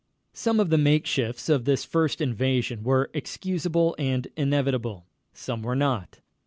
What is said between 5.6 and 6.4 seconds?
were not.